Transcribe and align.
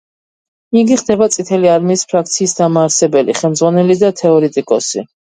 იგი 0.79 0.95
ხდება 0.99 1.25
წითელი 1.33 1.67
არმიის 1.73 2.03
ფრაქციის 2.13 2.55
დამაარსებელი, 2.59 3.35
ხელმძღვანელი 3.41 3.99
და 4.05 4.09
თეორეტიკოსი. 4.23 5.05